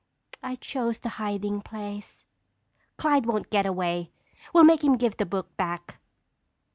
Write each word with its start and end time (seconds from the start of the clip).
I 0.41 0.55
chose 0.55 0.97
the 0.97 1.09
hiding 1.21 1.61
place." 1.61 2.25
"Clyde 2.97 3.27
won't 3.27 3.51
get 3.51 3.67
away. 3.67 4.09
We'll 4.51 4.63
make 4.63 4.83
him 4.83 4.97
give 4.97 5.17
the 5.17 5.27
book 5.27 5.55
back." 5.57 5.99